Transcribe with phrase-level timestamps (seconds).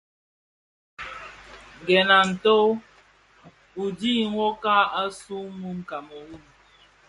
[1.85, 2.55] Gèn a nto
[3.81, 6.43] u dhid nwokag, asuu mun Kameroun,